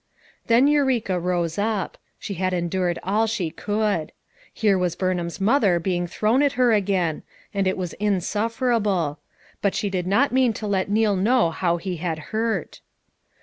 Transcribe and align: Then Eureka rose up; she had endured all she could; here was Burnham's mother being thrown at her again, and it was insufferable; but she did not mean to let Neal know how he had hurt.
Then 0.47 0.67
Eureka 0.67 1.19
rose 1.19 1.59
up; 1.59 1.95
she 2.17 2.33
had 2.33 2.53
endured 2.53 2.97
all 3.03 3.27
she 3.27 3.51
could; 3.51 4.11
here 4.51 4.75
was 4.75 4.95
Burnham's 4.95 5.39
mother 5.39 5.79
being 5.79 6.07
thrown 6.07 6.41
at 6.41 6.53
her 6.53 6.73
again, 6.73 7.21
and 7.53 7.67
it 7.67 7.77
was 7.77 7.93
insufferable; 7.93 9.19
but 9.61 9.75
she 9.75 9.91
did 9.91 10.07
not 10.07 10.31
mean 10.31 10.53
to 10.53 10.65
let 10.65 10.89
Neal 10.89 11.15
know 11.15 11.51
how 11.51 11.77
he 11.77 11.97
had 11.97 12.17
hurt. 12.33 12.81